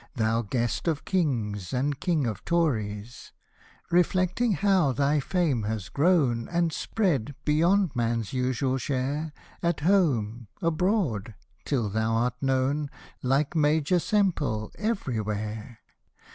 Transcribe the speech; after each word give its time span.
Thou 0.15 0.41
guest 0.41 0.87
of 0.87 1.05
Kings, 1.05 1.73
and 1.73 1.99
King 1.99 2.25
of 2.25 2.43
Tories! 2.43 3.33
Reflecting 3.91 4.53
how 4.53 4.91
thy 4.93 5.19
fame 5.19 5.61
has 5.65 5.89
grown 5.89 6.49
And 6.49 6.73
spread, 6.73 7.35
beyond 7.45 7.95
man's 7.95 8.33
usual 8.33 8.79
share. 8.79 9.31
At 9.61 9.81
home, 9.81 10.47
abroad, 10.59 11.35
till 11.65 11.87
thou 11.87 12.13
art 12.15 12.41
known. 12.41 12.89
Like 13.21 13.55
Major 13.55 13.99
Semple, 13.99 14.71
everywhere 14.79 15.81